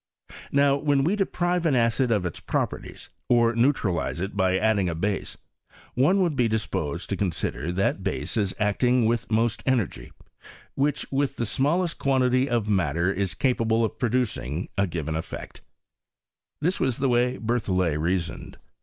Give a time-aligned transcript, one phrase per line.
[0.51, 4.95] Now when we deprive an acid of its ]m)perties, or neutralize it by adding a
[4.95, 5.37] base,
[5.93, 10.11] one vould be disposed to consider that base as acting 'vrith most energy,
[10.73, 15.61] which with the smallest quantity of matter is capable of producing a given eff*ect«
[16.61, 18.57] This was the way that BerthoUet reasoned.